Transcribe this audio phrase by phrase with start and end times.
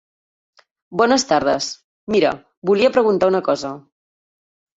[1.01, 1.67] Bones tardes,
[2.15, 2.33] mira:
[2.71, 3.73] volia preguntar una cosa.